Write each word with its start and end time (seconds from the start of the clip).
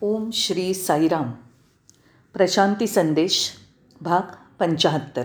ओम 0.00 0.30
श्री 0.32 0.74
साईराम. 0.74 1.32
प्रशांती 2.34 2.86
संदेश 2.86 3.50
भाग 4.00 4.20
पंचाहत्तर. 4.58 5.24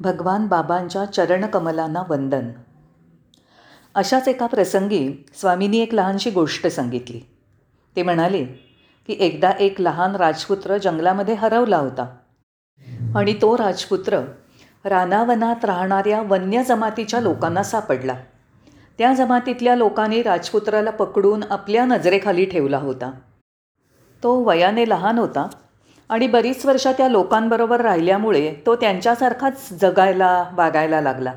भगवान 0.00 0.46
बाबांच्या 0.46 1.04
चरणकमलांना 1.04 2.02
वंदन. 2.08 2.48
अशाच 3.94 4.28
एका 4.28 4.46
प्रसंगी 4.46 5.26
स्वामींनी 5.34 5.78
एक 5.78 5.94
लहानशी 5.94 6.30
गोष्ट 6.30 6.66
सांगितली. 6.66 7.20
ते 7.96 8.02
म्हणाले 8.02 8.44
की 9.06 9.16
एकदा 9.18 9.50
एक 9.50 9.80
लहान 9.80 10.16
राजपुत्र 10.16 10.78
जंगलामध्ये 10.78 11.34
हरवला 11.34 11.76
होता. 11.76 12.16
आणि 13.16 13.34
तो 13.42 13.58
राजपुत्र 13.58 14.20
रानावनात 14.84 15.64
राहणाऱ्या 15.64 16.22
वन्य 16.22 16.64
जमातीच्या 16.64 17.20
लोकांना 17.20 17.62
सापडला. 17.62 18.14
त्या 18.98 19.14
जमातीतल्या 19.14 19.76
लोकांनी 19.76 20.22
राजपुत्राला 20.22 20.90
पकडून 20.90 21.42
आपल्या 21.50 21.84
नजरेखाली 21.84 22.44
ठेवला 22.44 22.78
होता. 22.78 23.10
तो 24.24 24.34
वयाने 24.44 24.88
लहान 24.88 25.18
होता 25.18 25.46
आणि 26.08 26.26
बरीच 26.26 26.66
वर्ष 26.66 26.86
त्या 26.86 27.08
लोकांबरोबर 27.08 27.80
राहिल्यामुळे 27.80 28.54
तो 28.66 28.76
त्यांच्यासारखाच 28.76 29.72
जगायला 29.72 30.44
वागायला 30.52 31.00
लागला. 31.00 31.32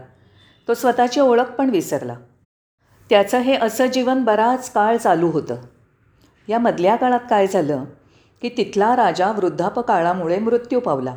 तो 0.67 0.73
स्वतःची 0.73 1.19
ओळख 1.19 1.51
पण 1.57 1.69
विसरला. 1.69 2.15
त्याचं 3.09 3.37
हे 3.37 3.55
असं 3.55 3.85
जीवन 3.85 4.23
बराच 4.23 4.71
काळ 4.71 4.97
चालू 4.97 5.29
होतं. 5.31 5.55
या 6.47 6.59
मधल्या 6.59 6.95
काळात 6.95 7.19
काय 7.29 7.47
झालं 7.47 7.83
की 8.41 8.49
तिथला 8.49 8.95
राजा 8.95 9.31
वृद्धापकाळामुळे 9.31 10.39
मृत्यू 10.39 10.79
पावला 10.79 11.15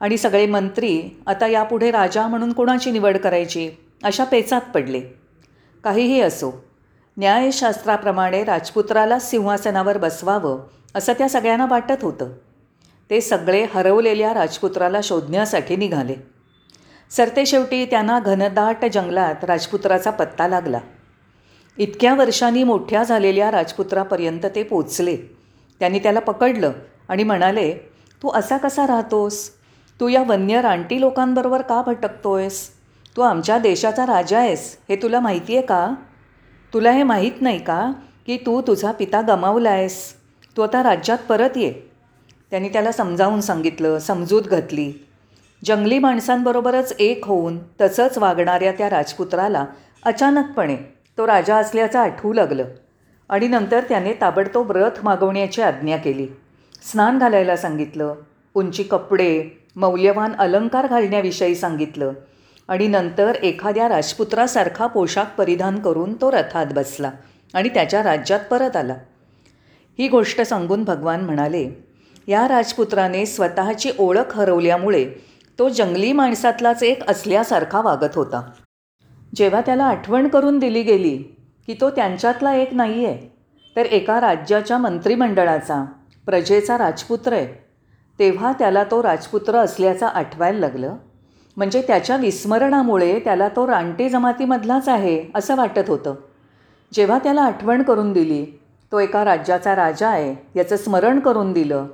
आणि 0.00 0.16
सगळे 0.18 0.46
मंत्री 0.46 1.02
आता 1.26 1.46
यापुढे 1.46 1.90
राजा 1.90 2.26
म्हणून 2.26 2.52
कोणाची 2.52 2.90
निवड 2.90 3.16
करायची 3.16 3.70
अशा 4.04 4.24
पेचात 4.24 4.60
पडले. 4.74 5.00
काहीही 5.84 6.20
असो 6.20 6.64
न्यायशास्त्राप्रमाणे 7.16 8.44
राजपुत्राला 8.44 9.18
सिंहासनावर 9.18 9.98
बसवावं 9.98 10.58
असं 10.94 11.12
त्या 11.12 11.28
सगळ्यांना 11.28 11.66
वाटत 11.66 12.02
होतं. 12.02 12.32
ते 13.10 13.20
सगळे 13.20 13.66
हरवलेल्या 13.74 14.34
राजपुत्राला 14.34 15.00
शोधण्यासाठी 15.02 15.76
निघाले. 15.76 16.14
सरतेशेवटी 17.10 17.84
त्यांना 17.84 18.18
घनदाट 18.20 18.84
जंगलात 18.84 19.44
राजपुत्राचा 19.44 20.10
पत्ता 20.10 20.48
लागला. 20.48 20.78
इतक्या 21.78 22.14
वर्षांनी 22.14 22.64
मोठ्या 22.64 23.04
झालेल्या 23.04 23.50
राजपुत्रापर्यंत 23.50 24.46
ते 24.54 24.62
पोचले. 24.62 25.16
त्यांनी 25.78 25.98
त्याला 25.98 26.20
पकडलं 26.20 26.72
आणि 27.08 27.22
म्हणाले 27.22 27.72
तू 28.22 28.28
असा 28.28 28.56
कसा 28.56 28.86
राहतोस? 28.86 29.50
तू 30.00 30.08
या 30.08 30.22
वन्य 30.22 30.60
रानटी 30.60 31.00
लोकांबरोबर 31.00 31.62
का 31.62 31.82
भटकतोयस? 31.86 32.70
तू 33.16 33.22
आमच्या 33.22 33.58
देशाचा 33.58 34.06
राजा 34.06 34.38
आहेस 34.38 34.78
हे 34.88 34.96
तुला 34.96 35.20
माहिती 35.20 35.56
आहे 35.56 35.66
का? 35.66 35.94
तुला 36.74 36.90
हे 36.90 37.02
माहीत 37.02 37.32
नाही 37.40 37.58
का 37.58 37.92
की 38.26 38.36
तू 38.36 38.62
तुझा 38.62 38.92
पिता 38.92 39.20
गमावला 39.20 39.70
आहेस 39.70 40.17
तू 40.58 40.62
आता 40.62 40.82
राज्यात 40.82 41.18
परत 41.28 41.56
ये. 41.56 41.72
त्यांनी 42.50 42.68
त्याला 42.68 42.92
समजावून 42.92 43.40
सांगितलं 43.40 43.98
समजूत 43.98 44.42
घातली. 44.42 44.92
जंगली 45.64 45.98
माणसांबरोबरच 45.98 46.94
एक 46.98 47.26
होऊन 47.26 47.58
तसंच 47.80 48.18
वागणाऱ्या 48.18 48.72
त्या 48.72 48.88
राजपुत्राला 48.90 49.64
अचानकपणे 50.04 50.76
तो 51.18 51.26
राजा 51.26 51.56
असल्याचं 51.56 51.98
आठवू 51.98 52.32
लागलं 52.32 52.64
आणि 53.28 53.48
नंतर 53.48 53.80
त्याने 53.80 54.12
ताबडतोब 54.20 54.72
रथ 54.72 54.98
मागवण्याची 55.02 55.62
आज्ञा 55.62 55.96
केली. 55.96 56.26
स्नान 56.82 57.18
घालायला 57.18 57.56
सांगितलं 57.56 58.14
उंची 58.54 58.82
कपडे 58.82 59.64
मौल्यवान 59.76 60.34
अलंकार 60.38 60.86
घालण्याविषयी 60.86 61.54
सांगितलं 61.54 62.12
आणि 62.68 62.86
नंतर 62.86 63.34
एखाद्या 63.34 63.88
राजपुत्रासारखा 63.88 64.86
पोशाख 64.86 65.36
परिधान 65.38 65.78
करून 65.78 66.14
तो 66.14 66.30
रथात 66.30 66.66
बसला 66.74 67.10
आणि 67.54 67.68
त्याच्या 67.68 68.02
राज्यात 68.02 68.40
परत 68.50 68.76
आला. 68.76 68.94
ही 69.98 70.08
गोष्ट 70.08 70.40
सांगून 70.40 70.84
भगवान 70.84 71.20
म्हणाले 71.20 71.68
या 72.26 72.48
राजपुत्राने 72.48 73.26
स्वतःची 73.26 73.90
ओळख 73.98 74.36
हरवल्यामुळे 74.36 75.04
तो 75.58 75.68
जंगली 75.68 76.12
माणसातलाच 76.12 76.82
एक 76.82 77.10
असल्यासारखा 77.10 77.80
वागत 77.80 78.14
होता. 78.14 78.40
जेव्हा 79.34 79.60
त्याला 79.60 79.84
आठवण 79.84 80.28
करून 80.28 80.58
दिली 80.58 80.82
गेली 80.82 81.16
की 81.66 81.74
तो 81.80 81.90
त्यांच्यातला 81.90 82.54
एक 82.54 82.74
नाही 82.74 83.06
आहे 83.06 83.36
तर 83.76 83.86
एका 83.86 84.20
राज्याच्या 84.20 84.78
मंत्रिमंडळाचा 84.78 85.84
प्रजेचा 86.26 86.78
राजपुत्र 86.78 87.32
आहे. 87.32 87.46
तेव्हा 88.18 88.52
त्याला 88.52 88.84
तो 88.84 89.02
राजपुत्र 89.02 89.56
असल्याचं 89.56 90.06
आठवायला 90.06 90.58
लागलं. 90.58 90.94
म्हणजे 91.56 91.82
त्याच्या 91.82 92.16
विस्मरणामुळे 92.16 93.20
त्याला 93.20 93.48
तो 93.48 93.66
रानटी 93.66 94.08
जमातीमधलाच 94.08 94.88
आहे 94.88 95.24
असं 95.34 95.56
वाटत 95.56 95.88
होतं. 95.88 96.14
जेव्हा 96.94 97.18
त्याला 97.18 97.42
आठवण 97.42 97.82
करून 97.82 98.12
दिली 98.12 98.57
तो 98.92 98.98
एका 98.98 99.24
राज्याचा 99.24 99.74
राजा 99.76 100.08
आहे 100.08 100.34
याचं 100.56 100.76
स्मरण 100.76 101.18
करून 101.20 101.52
दिलं. 101.52 101.86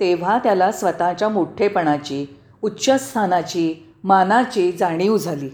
तेव्हा 0.00 0.38
त्याला 0.38 0.70
स्वतःच्या 0.72 1.28
मोठेपणाची 1.28 2.24
उच्चस्थानाची 2.62 3.74
मानाची 4.04 4.70
जाणीव 4.72 5.16
झाली. 5.16 5.50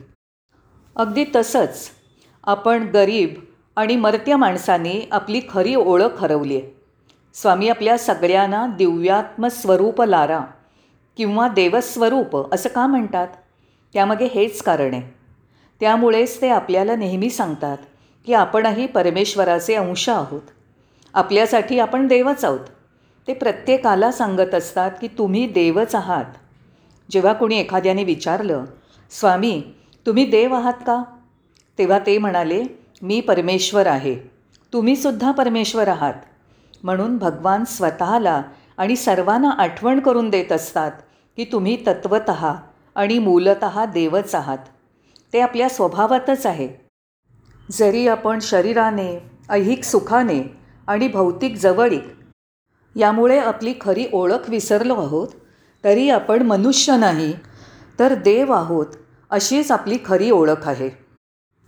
अगदी 0.97 1.25
तसंच 1.37 1.89
आपण 2.45 2.83
गरीब 2.95 3.35
आणि 3.77 3.97
मर्त्य 3.97 4.37
माणसांनी 4.37 5.01
आपली 5.13 5.41
खरी 5.51 5.75
ओळख 5.75 6.23
हरवली 6.23 6.57
आहे 6.57 6.77
स्वामी 7.35 7.69
आपल्या 7.69 7.99
सगळ्यांना 7.99 8.67
दिव्यात्म 8.67 9.49
स्वरूप 9.49 10.03
लारा 10.03 10.41
किंवा 11.17 11.49
देवस्वरूप 11.49 12.55
असं 12.55 12.69
का 12.69 12.87
म्हणतात? 12.87 13.29
त्यामागे 13.93 14.27
हेच 14.35 14.63
कारण 14.63 14.95
आहे. 14.95 15.15
त्यामुळेच 15.81 16.41
ते 16.41 16.49
आपल्याला 16.49 16.97
नेहमी 16.97 17.31
सांगतात 17.31 17.79
की 18.27 18.33
आपणही 18.35 18.87
परमेश्वराचे 18.87 19.75
अंश 19.75 20.09
आहोत. 20.09 20.43
आपल्यासाठी 21.19 21.79
आपण 21.79 22.07
देवच 22.07 22.45
आहोत. 22.45 22.61
ते 23.29 23.35
प्रत्येकाला 23.35 24.13
सांगत 24.13 24.55
असतात 24.55 24.91
की 25.01 25.09
तुम्ही 25.09 25.47
देवच 25.47 25.95
आहात. 25.95 26.25
जेव्हा 27.11 27.33
कोणी 27.33 27.59
एखाद्याने 27.59 28.05
विचारलं 28.05 28.65
स्वामी 29.11 29.63
तुम्ही 30.07 30.25
देव 30.25 30.55
आहात 30.55 30.73
का? 30.73 31.03
तेव्हा 31.79 31.99
ते 31.99 32.19
म्हणाले 32.19 32.65
मी 33.03 33.21
परमेश्वर 33.21 33.87
आहे. 33.87 34.15
तुम्हीसुद्धा 34.73 35.31
परमेश्वर 35.31 35.89
आहात. 35.89 36.15
म्हणून 36.83 37.17
भगवान 37.17 37.65
स्वतःला 37.65 38.43
आणि 38.77 38.97
सर्वांना 38.97 39.51
आठवण 39.51 40.01
करून 40.01 40.31
देत 40.31 40.53
असतात 40.53 40.93
की 41.37 41.45
तुम्ही 41.45 41.87
तत्वत 41.87 42.31
आणि 42.95 43.19
मूलत 43.19 43.65
देवच 43.65 44.35
आहात. 44.35 44.59
ते 45.33 45.41
आपल्या 45.41 45.69
स्वभावातच 45.69 46.47
आहे. 46.47 46.69
जरी 47.71 48.09
आपण 48.09 48.39
शरीराने 48.43 49.31
ऐहिक 49.51 49.85
सुखाने 49.85 50.68
आणि 50.89 51.09
भौतिक 51.09 51.57
जवळीक. 51.57 52.05
यामुळे 52.97 53.39
आपली 53.39 53.75
खरी 53.81 54.05
ओळख 54.13 54.49
विसरलो 54.51 54.95
आहोत 54.95 55.29
तरी 55.85 56.09
आपण 56.11 56.43
मनुष्य 56.43 56.97
नाही 56.97 57.33
तर 57.99 58.15
देव 58.15 58.53
आहोत 58.53 58.87
अशीच 59.31 59.71
आपली 59.73 59.99
खरी 60.05 60.31
ओळख 60.31 60.69
आहे. 60.69 60.91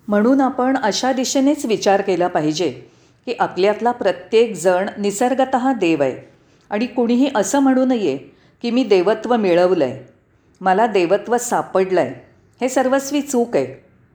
म्हणून 0.08 0.40
आपण 0.40 0.76
अशा 0.76 1.12
दिशेनेच 1.12 1.66
विचार 1.66 2.00
केला 2.00 2.28
पाहिजे 2.28 2.70
की 3.26 3.34
आपल्यातला 3.40 3.90
प्रत्येक 3.90 4.54
जण 4.54 4.88
निसर्गत 4.98 5.56
देव 5.80 6.02
आहे. 6.02 6.30
आणि 6.70 6.86
कुणीही 6.86 7.30
असं 7.34 7.60
म्हणू 7.60 7.84
नये 7.84 8.16
की 8.62 8.70
मी 8.70 8.84
देवत्व 8.84 9.36
मिळवलं 9.36 9.84
आहे 9.84 10.12
मला 10.60 10.86
देवत्व 10.86 11.38
सापडलं 11.38 12.00
आहे 12.00 12.14
हे 12.60 12.68
सर्वस्वी 12.68 13.20
चूक 13.20 13.56
आहे 13.56 13.66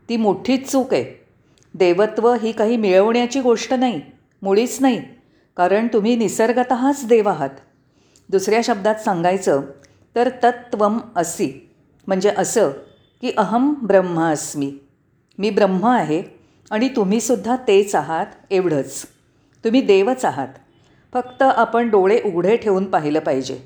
ती 0.09 0.17
मोठीच 0.17 0.71
चूक 0.71 0.93
आहे. 0.93 1.25
देवत्व 1.73 2.33
ही 2.33 2.51
काही 2.51 2.77
मिळवण्याची 2.77 3.41
गोष्ट 3.41 3.73
नाही 3.73 4.01
मुळीच 4.45 4.77
नाही 4.81 5.01
कारण 5.57 5.87
तुम्ही 5.87 6.15
निसर्गतःच 6.15 7.07
देव 7.07 7.29
आहात. 7.29 7.49
दुसऱ्या 8.29 8.59
शब्दात 8.63 8.95
सांगायचं 8.95 9.61
तर 10.15 10.29
तत्त्वम 10.43 10.97
असी 11.15 11.71
म्हणजे 12.07 12.31
असं 12.37 12.69
की 13.21 13.31
अहम 13.37 13.73
ब्रह्मास्मी 13.73 14.73
मी 15.37 15.49
ब्रह्म 15.49 15.85
आहे 15.85 16.23
आणि 16.71 16.89
तुम्हीसुद्धा 16.95 17.55
तेच 17.55 17.95
आहात 17.95 18.25
एवढंच. 18.51 19.05
तुम्ही 19.63 19.81
देवच 19.81 20.25
आहात. 20.25 20.47
फक्त 21.13 21.41
आपण 21.41 21.89
डोळे 21.89 22.21
उघडे 22.25 22.57
ठेवून 22.57 22.85
पाहिलं 22.85 23.19
पाहिजे. 23.19 23.59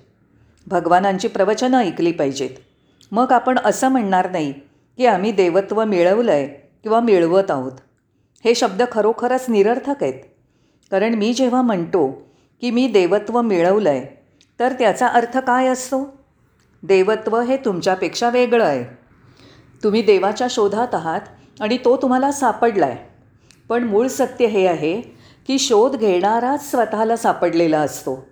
भगवानांची 0.67 1.27
प्रवचनं 1.27 1.77
ऐकली 1.77 2.11
पाहिजेत. 2.11 2.49
मग 3.11 3.31
आपण 3.31 3.59
असं 3.65 3.89
म्हणणार 3.89 4.31
नाही 4.31 4.53
की 4.97 5.05
आम्ही 5.05 5.31
देवत्व 5.31 5.85
मिळवलं 5.85 6.31
आहे 6.31 6.47
किंवा 6.83 6.99
मिळवत 6.99 7.51
आहोत. 7.51 7.71
हे 8.45 8.55
शब्द 8.55 8.83
खरोखरच 8.91 9.45
निरर्थक 9.49 10.03
आहेत. 10.03 10.38
कारण 10.91 11.13
मी 11.13 11.33
जेव्हा 11.33 11.61
म्हणतो 11.61 12.07
की 12.61 12.71
मी 12.71 12.87
देवत्व 12.87 13.41
मिळवलं 13.41 13.89
आहे 13.89 14.05
तर 14.59 14.73
त्याचा 14.73 15.07
अर्थ 15.07 15.37
काय 15.37 15.67
असतो? 15.67 16.03
देवत्व 16.83 17.39
हे 17.39 17.57
तुमच्यापेक्षा 17.57 18.29
वेगळं 18.29 18.65
आहे. 18.65 18.83
तुम्ही 19.83 20.01
देवाच्या 20.01 20.47
शोधात 20.49 20.95
आहात 20.95 21.21
आणि 21.61 21.77
तो 21.77 21.95
तुम्हाला 21.97 22.31
सापडला 22.31 22.85
आहे 22.85 22.97
पण 23.69 23.83
मूळ 23.83 24.07
सत्य 24.07 24.45
हे 24.45 24.65
आहे 24.67 25.01
की 25.47 25.59
शोध 25.59 25.95
घेणाराच 25.95 26.69
स्वतःला 26.71 27.15
सापडलेला 27.17 27.79
असतो. 27.79 28.25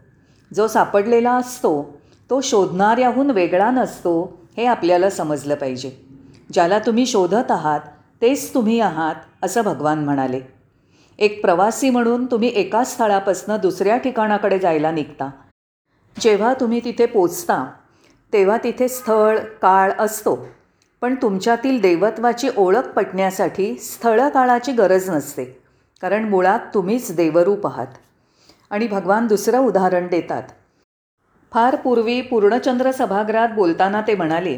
जो 0.52 0.68
सापडलेला 0.68 1.32
असतो 1.32 2.00
तो 2.30 2.42
शोधणाऱ्याहून 2.42 3.32
वेगळा 3.32 3.72
नसतो 3.72 4.42
हे 4.58 4.66
आपल्याला 4.66 5.10
समजलं 5.10 5.56
पाहिजे. 5.56 5.92
ज्याला 6.54 6.80
तुम्ही 6.80 7.06
शोधत 7.06 7.52
आहात 7.52 7.80
तेच 8.22 8.54
तुम्ही 8.54 8.80
आहात 8.80 9.16
असं 9.44 9.62
भगवान 9.62 10.04
म्हणाले. 10.04 10.40
एक 11.20 11.42
प्रवासी 11.42 11.90
म्हणून 11.90 12.26
तुम्ही 12.26 12.52
एका 12.56 12.84
स्थळापासनं 12.84 13.58
दुसऱ्या 13.62 13.98
ठिकाणाकडे 13.98 14.60
जायला 14.60 14.92
निघता. 14.92 15.30
जेव्हा 16.20 16.54
तुम्ही 16.54 16.84
तिथे 16.84 17.06
पोचता 17.06 17.66
तेव्हा 18.34 18.58
तिथे 18.58 18.88
स्थळ 18.88 19.40
काळ 19.62 19.92
असतो. 20.00 20.48
पण 21.02 21.16
तुमच्यातील 21.22 21.82
देवत्वाची 21.82 22.50
ओळख 22.58 22.88
पटण्यासाठी 22.96 23.78
स्थळ 23.78 24.30
काळाची 24.30 24.72
गरज 24.72 25.10
नसते 25.10 25.46
कारण 26.02 26.30
मुळात 26.30 26.60
तुम्हीच 26.74 27.16
देवरूप 27.16 27.68
आहात. 27.68 27.88
आणि 28.70 28.88
भगवान 28.88 29.28
दुसरं 29.28 29.60
उदाहरण 29.60 30.08
देतात. 30.08 30.44
फार 31.54 31.76
पूर्वी 31.76 32.22
पूर्णचंद्र 32.22 32.92
सभागृहात 32.92 33.50
बोलताना 33.50 34.02
ते 34.02 34.16
म्हणाले 34.16 34.58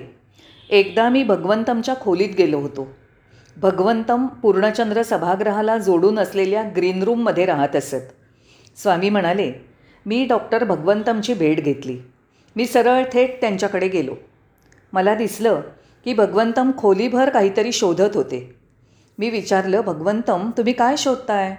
एकदा 0.70 1.10
मी 1.10 1.24
भगवंतमच्या 1.24 1.96
खोलीत 1.96 2.36
गेलो 2.38 2.60
होतो. 2.60 2.88
भगवंतम 3.58 4.26
पूर्णचंद्र 4.28 5.04
सभागृहाला 5.04 5.78
जोडून 5.78 6.20
असलेल्या 6.20 6.64
ग्रीन 6.76 7.04
रूममध्ये 7.04 7.46
राहत 7.46 7.76
असत. 7.76 8.14
स्वामी 8.78 9.10
म्हणाले 9.10 9.52
मी 10.06 10.26
डॉक्टर 10.26 10.64
भगवंतमची 10.64 11.34
भेट 11.34 11.60
घेतली. 11.60 11.98
मी 12.56 12.66
सरळ 12.66 13.04
थेट 13.14 13.42
त्यांच्याकडे 13.42 13.88
गेलो. 13.88 14.16
मला 14.94 15.16
दिसलं 15.16 15.62
की 16.06 16.14
भगवंतम 16.14 16.72
खोलीभर 16.78 17.30
काहीतरी 17.30 17.72
शोधत 17.72 18.16
होते. 18.16 18.56
मी 19.18 19.30
विचारलं 19.30 19.82
भगवंतम 19.82 20.50
तुम्ही 20.58 20.74
काय 20.74 20.98
शोधताय? 20.98 21.56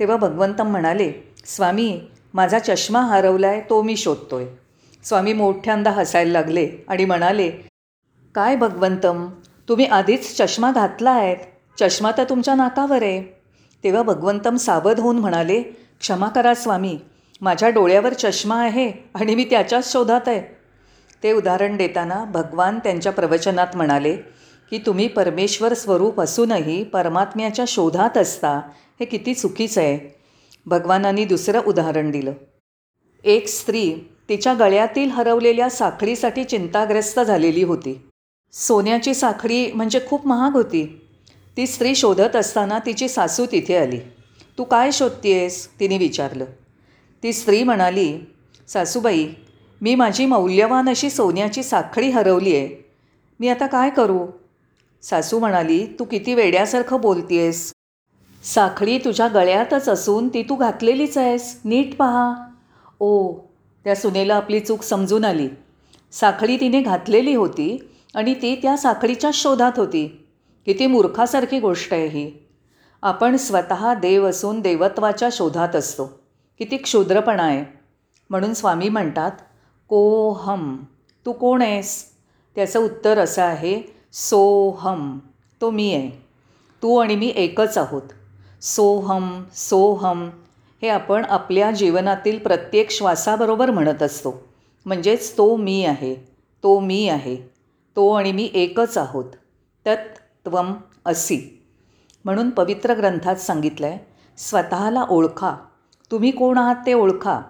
तेव्हा 0.00 0.16
भगवंतम 0.16 0.70
म्हणाले 0.70 1.12
स्वामी 1.44 2.00
माझा 2.34 2.58
चष्मा 2.58 3.00
हरवला 3.00 3.48
आहे 3.48 3.60
तो 3.60 3.82
मी 3.82 3.96
शोधतोय. 3.96 4.46
स्वामी 5.04 5.32
मोठ्यांदा 5.32 5.90
हसायला 5.90 6.32
लागले 6.32 6.68
आणि 6.88 7.04
म्हणाले 7.04 7.50
काय 8.34 8.56
भगवंतम? 8.56 9.28
तुम्ही 9.68 9.86
आधीच 9.86 10.36
चष्मा 10.36 10.70
घातला 10.72 11.10
आहेत 11.10 11.36
चष्मा 11.80 12.10
तर 12.18 12.24
तुमच्या 12.24 12.54
नाकावर 12.54 13.02
आहे. 13.02 13.22
तेव्हा 13.84 14.02
भगवंतम 14.02 14.56
सावध 14.56 15.00
होऊन 15.00 15.18
म्हणाले 15.18 15.62
क्षमा 16.00 16.28
करा 16.28 16.54
स्वामी 16.54 16.96
माझ्या 17.40 17.68
डोळ्यावर 17.68 18.12
चष्मा 18.12 18.62
आहे 18.62 18.90
आणि 19.14 19.34
मी 19.34 19.44
त्याच्याच 19.44 19.92
शोधात 19.92 20.28
आहे. 20.28 20.40
ते 21.22 21.32
उदाहरण 21.32 21.76
देताना 21.76 22.24
भगवान 22.24 22.78
त्यांच्या 22.78 23.12
प्रवचनात 23.12 23.76
म्हणाले 23.76 24.16
की 24.70 24.78
तुम्ही 24.78 25.08
परमेश्वर 25.08 25.74
स्वरूप 25.74 26.20
असूनही 26.20 26.82
परमात्म्याच्या 26.84 27.64
शोधात 27.68 28.16
असता 28.16 28.60
हे 29.00 29.04
किती 29.04 29.34
चुकीचं 29.34 29.80
आहे. 29.80 29.98
भगवानांनी 30.66 31.24
दुसरं 31.24 31.60
उदाहरण 31.66 32.10
दिलं. 32.10 32.32
एक 33.24 33.48
स्त्री 33.48 33.92
तिच्या 34.28 34.54
गळ्यातील 34.54 35.10
हरवलेल्या 35.10 35.68
साखळीसाठी 35.70 36.44
चिंताग्रस्त 36.44 37.20
झालेली 37.20 37.62
होती. 37.62 38.00
सोन्याची 38.52 39.14
साखळी 39.14 39.72
म्हणजे 39.72 40.00
खूप 40.08 40.26
महाग 40.26 40.52
होती. 40.52 41.00
ती 41.56 41.66
स्त्री 41.66 41.94
शोधत 41.94 42.36
असताना 42.36 42.78
तिची 42.78 43.08
सासू 43.08 43.46
तिथे 43.52 43.76
आली. 43.76 43.98
तू 44.58 44.64
काय 44.64 44.90
शोधतीयेस? 44.92 45.68
तिने 45.80 45.98
विचारलं. 45.98 46.44
ती 47.22 47.32
स्त्री 47.32 47.62
म्हणाली 47.62 48.18
सासूबाई 48.68 49.28
मी 49.80 49.94
माझी 49.94 50.26
मौल्यवान 50.26 50.88
अशी 50.88 51.10
सोन्याची 51.10 51.62
साखळी 51.62 52.10
हरवली 52.10 52.56
आहे 52.56 52.90
मी 53.40 53.48
आता 53.48 53.66
काय 53.66 53.90
करू? 53.90 54.26
सासू 55.02 55.38
म्हणाली 55.38 55.86
तू 55.98 56.04
किती 56.04 56.34
वेड्यासारखं 56.34 57.00
बोलतीयेस. 57.00 57.72
साखळी 58.44 58.98
तुझ्या 58.98 59.28
गळ्यातच 59.28 59.88
असून 59.88 60.28
ती 60.28 60.42
तू 60.42 60.54
घातलेलीच 60.54 61.18
आहेस. 61.18 61.60
नीट 61.64 61.96
पहा. 61.96 62.34
ओ. 63.00 63.32
त्या 63.84 63.94
सुनेला 63.94 64.34
आपली 64.34 64.60
चूक 64.60 64.82
समजून 64.82 65.24
आली. 65.24 65.48
साखळी 66.12 66.56
तिने 66.60 66.80
घातलेली 66.80 67.34
होती 67.34 67.88
आणि 68.14 68.34
ती 68.34 68.54
त्या 68.54 68.76
साखळीच्या 68.76 69.30
शोधात 69.34 69.72
होती 69.76 70.26
किती 70.66 70.86
मूर्खासारखी 70.86 71.60
गोष्ट 71.60 71.94
आहे 71.94 72.06
ही. 72.06 72.30
आपण 73.02 73.36
स्वतः 73.36 73.94
देव 73.94 74.28
असून 74.28 74.60
देवत्वाच्या 74.60 75.28
शोधात 75.32 75.76
असतो 75.76 76.04
किती 76.58 76.76
क्षुद्रपणा 76.76 77.42
आहे. 77.42 77.64
म्हणून 78.30 78.54
स्वामी 78.54 78.88
म्हणतात 78.88 79.30
कोहम 79.88 80.76
तू 81.26 81.32
कोण 81.32 81.62
आहेस? 81.62 82.04
त्याचं 82.54 82.80
उत्तर 82.80 83.18
असं 83.18 83.42
आहे 83.42 83.82
सोहम 84.12 85.18
तो 85.60 85.70
मी 85.70 85.94
आहे. 85.94 86.10
तू 86.82 86.96
आणि 86.96 87.16
मी 87.16 87.32
एकच 87.36 87.78
आहोत. 87.78 88.02
सोहम 88.62 89.44
सोहम 89.54 90.30
हे 90.82 90.88
आपण 90.88 91.24
आपल्या 91.24 91.70
जीवनातील 91.70 92.38
प्रत्येक 92.38 92.90
श्वासाबरोबर 92.90 93.70
म्हणत 93.70 94.02
असतो. 94.02 94.42
म्हणजेच 94.86 95.36
तो 95.38 95.56
मी 95.56 95.84
आहे 95.84 96.14
तो 96.62 96.80
मी 96.80 97.08
आहे. 97.08 97.51
तो 97.96 98.12
आणि 98.12 98.32
मी 98.32 98.50
एकच 98.54 98.98
आहोत. 98.98 99.24
तत् 99.86 100.18
त्वम 100.44 100.74
असी. 101.04 101.62
म्हणून 102.24 102.50
पवित्र 102.50 102.94
ग्रंथात 102.94 103.36
सांगितलं 103.36 103.86
आहे 103.86 103.98
स्वतःला 104.36 105.04
ओळखा. 105.10 105.56
तुम्ही 106.10 106.30
कोण 106.30 106.58
आहात 106.58 106.76
ते 106.86 106.92
ओळखा. 106.92 107.40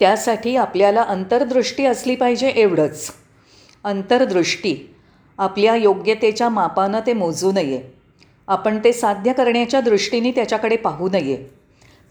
त्यासाठी 0.00 0.56
आपल्याला 0.56 1.02
अंतर्दृष्टी 1.02 1.84
असली 1.84 2.16
पाहिजे 2.16 2.48
एवढंच. 2.48 3.10
अंतर्दृष्टी 3.84 4.94
आपल्या 5.38 5.76
योग्यतेच्या 5.76 6.48
मापानं 6.48 7.00
ते 7.06 7.12
मोजू 7.12 7.52
नये. 7.52 7.82
आपण 8.48 8.78
ते 8.84 8.92
साध्य 8.92 9.32
करण्याच्या 9.32 9.80
दृष्टीने 9.80 10.30
त्याच्याकडे 10.30 10.76
पाहू 10.76 11.08
नये. 11.08 11.46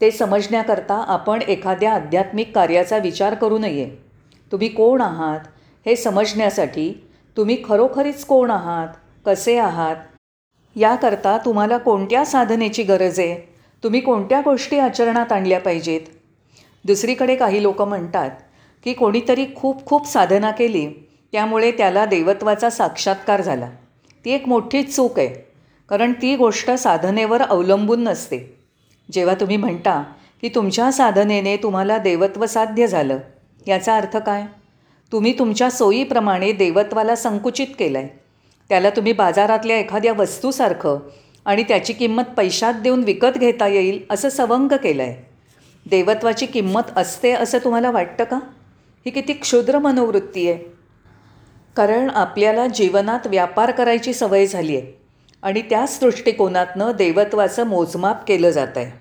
ते 0.01 0.11
समजण्याकरता 0.11 1.03
आपण 1.07 1.41
एखाद्या 1.41 1.93
आध्यात्मिक 1.93 2.55
कार्याचा 2.55 2.97
विचार 2.97 3.33
करू 3.33 3.57
नये. 3.57 3.89
तुम्ही 4.51 4.67
कोण 4.67 5.01
आहात 5.01 5.39
हे 5.85 5.95
समजण्यासाठी 5.95 7.04
तुम्ही 7.37 7.57
खरोखरीच 7.65 8.25
कोण 8.25 8.51
आहात? 8.51 8.87
कसे 9.25 9.57
आहात? 9.57 9.95
याकरता 10.75 11.37
तुम्हाला 11.37 11.77
कोणत्या 11.77 12.25
साधनेची 12.25 12.83
गरज 12.83 13.19
आहे? 13.19 13.53
तुम्ही 13.83 13.99
कोणत्या 13.99 14.41
गोष्टी 14.41 14.79
आचरणात 14.79 15.31
आणल्या 15.31 15.59
पाहिजेत? 15.59 16.01
दुसरीकडे 16.85 17.35
काही 17.35 17.61
लोक 17.63 17.81
म्हणतात 17.81 18.31
की 18.83 18.93
कोणीतरी 18.93 19.45
खूप 19.55 19.85
खूप 19.85 20.07
साधना 20.07 20.51
केली 20.51 20.89
त्यामुळे 21.31 21.71
त्याला 21.71 22.05
देवत्वाचा 22.05 22.69
साक्षात्कार 22.69 23.41
झाला. 23.41 23.69
ती 24.25 24.31
एक 24.31 24.47
मोठी 24.47 24.83
चूक 24.83 25.19
आहे 25.19 25.27
कारण 25.89 26.13
ती 26.13 26.35
गोष्ट 26.35 26.71
साधनेवर 26.71 27.41
अवलंबून 27.41 28.03
नसते. 28.03 28.59
जेव्हा 29.11 29.35
तुम्ही 29.35 29.57
म्हणता 29.57 30.03
की 30.41 30.49
तुमच्या 30.49 30.91
साधनेने 30.91 31.57
तुम्हाला 31.57 31.97
देवत्व 31.97 32.45
साध्य 32.45 32.87
झालं 32.87 33.17
याचा 33.67 33.95
अर्थ 33.95 34.17
काय? 34.17 34.45
तुम्ही 35.11 35.39
तुमच्या 35.39 35.69
सोयीप्रमाणे 35.69 36.51
देवत्वाला 36.51 37.15
संकुचित 37.15 37.67
केलं 37.79 37.97
आहे 37.97 38.07
त्याला 38.69 38.89
तुम्ही 38.89 39.13
बाजारातल्या 39.13 39.77
एखाद्या 39.77 40.13
वस्तूसारखं 40.13 40.99
आणि 41.45 41.63
त्याची 41.63 41.93
किंमत 41.93 42.23
पैशात 42.37 42.73
देऊन 42.73 43.03
विकत 43.03 43.37
घेता 43.37 43.67
येईल 43.67 44.03
असं 44.09 44.29
सवंग 44.29 44.67
केलं 44.67 45.03
आहे 45.03 45.35
देवत्वाची 45.89 46.45
किंमत 46.45 46.97
असते 46.97 47.31
असं 47.31 47.57
तुम्हाला 47.57 47.91
वाटतं 47.91 48.23
का? 48.23 48.35
ही 49.05 49.09
किती 49.11 49.33
क्षुद्र 49.33 49.79
मनोवृत्ती 49.79 50.51
आहे. 50.51 50.63
कारण 51.75 52.09
आपल्याला 52.09 52.67
जीवनात 52.67 53.27
व्यापार 53.27 53.71
करायची 53.71 54.13
सवय 54.13 54.45
झाली 54.45 54.77
आहे 54.77 55.01
आणि 55.41 55.61
त्याच 55.61 55.99
दृष्टिकोनातनं 56.01 56.91
देवत्वाचं 56.91 57.63
मोजमाप 57.63 58.27
केलं 58.27 58.49
जात 58.49 58.67
आहे 58.75 58.91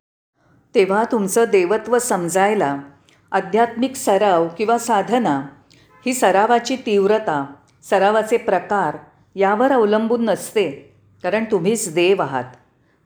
तेव्हा 0.74 1.04
तुमचं 1.12 1.44
देवत्व 1.52 1.98
समजायला 1.98 2.76
आध्यात्मिक 3.32 3.96
सराव 3.96 4.48
किंवा 4.48 4.78
साधना 4.78 5.42
ही 6.06 6.14
सरावाची 6.14 6.76
तीव्रता 6.76 7.44
सरावाचे 7.90 8.36
प्रकार 8.36 8.96
यावर 9.34 9.72
अवलंबून 9.72 10.24
नसते 10.24 10.70
कारण 11.22 11.44
तुम्हीच 11.44 11.94
देव 11.94 12.22
आहात. 12.22 12.44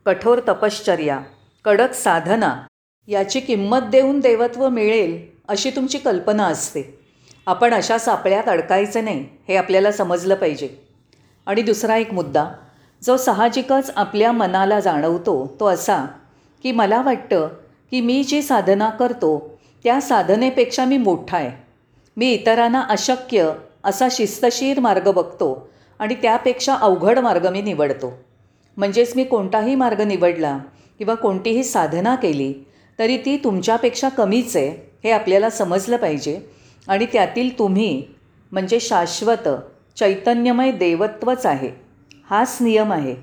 कठोर 0.07 0.39
तपश्चर्या 0.49 1.19
कडक 1.65 1.93
साधना 1.93 2.55
याची 3.09 3.41
किंमत 3.41 3.79
देऊन 3.79 4.21
देवत्व 4.21 4.69
मिळेल 4.69 5.19
अशी 5.49 5.71
तुमची 5.71 5.99
कल्पना 5.99 6.45
असते. 6.45 6.99
आपण 7.47 7.75
अशा 7.75 7.99
सापळ्यात 7.99 8.49
अडकायचं 8.49 9.05
नाही 9.05 9.27
हे 9.49 9.57
आपल्याला 9.57 9.93
समजलं 9.93 10.35
पाहिजे. 10.35 10.69
आणि 11.47 11.63
दुसरा 11.63 11.97
एक 11.97 12.13
मुद्दा 12.13 12.45
जो 13.05 13.17
साहजिकच 13.17 13.91
आपल्या 13.97 14.33
मनाला 14.33 14.81
जाणवतो 14.81 15.57
तो 15.61 15.67
असा 15.67 16.05
की 16.63 16.73
मला 16.73 17.03
वाटतं 17.03 17.49
की 17.91 18.01
मी 18.01 18.23
जी 18.25 18.43
साधना 18.43 18.91
करतो 18.91 19.59
त्या 19.85 20.01
साधनेपेक्षा 20.01 20.85
मी 20.85 20.97
मोठा 20.99 21.37
आहे. 21.37 21.68
मी 22.19 22.33
इतरांना 22.33 22.81
अशक्य 22.81 23.53
असा 23.85 24.09
शिस्तशीर 24.11 24.81
मार्ग 24.81 25.11
बघतो 25.11 25.69
आणि 25.99 26.15
त्यापेक्षा 26.15 26.75
अवघड 26.75 27.19
मार्ग 27.19 27.51
मी 27.51 27.63
निवडतो. 27.63 28.13
म्हणजेच 28.77 29.17
मी 29.17 29.25
कोणताही 29.25 29.75
मार्ग 29.75 30.01
निवडला 30.01 30.59
किंवा 30.99 31.15
कोणतीही 31.15 31.65
साधना 31.65 32.15
केली 32.15 32.53
तरी 32.99 33.17
ती 33.17 33.37
तुमच्यापेक्षा 33.37 34.09
कमीच 34.09 34.57
आहे 34.57 34.91
हे 35.05 35.11
आपल्याला 35.11 35.51
समजलं 35.51 35.97
पाहिजे 35.97 36.41
आणि 36.89 37.07
त्यातील 37.07 37.59
तुम्ही 37.59 38.03
म्हणजे 38.53 38.81
शाश्वत 38.81 39.49
चैतन्यमय 39.97 40.71
देवत्वच 40.71 41.47
आहे. 41.47 41.71
हाच 42.31 42.59
नियम 42.61 42.93
आहे. 42.93 43.15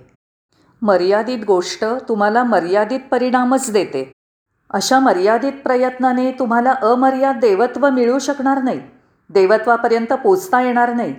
मर्यादित 0.82 1.40
गोष्ट 1.48 1.86
तुम्हाला 2.10 2.44
मर्यादित 2.44 3.00
परिणामच 3.12 3.72
देते. 3.72 4.12
अशा 4.76 5.00
मर्यादित 5.00 5.52
प्रयत्नाने 5.64 6.32
तुम्हाला 6.32 6.72
अमर्याद 6.82 7.36
देवत्व 7.36 7.90
मिळू 7.90 8.20
शकणार 8.20 8.62
नाही. 8.62 8.80
देवत्वापर्यंत 9.30 10.14
पोचता 10.14 10.62
येणार 10.62 10.94
नाही. 10.94 11.14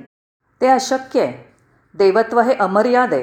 ते 0.60 0.66
अशक्य 0.66 1.20
आहे. 1.20 1.32
देवत्व 1.94 2.40
हे 2.40 2.54
अमर्याद 2.54 3.14
आहे. 3.14 3.22